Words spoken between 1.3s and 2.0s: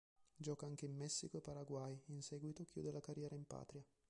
e Paraguay,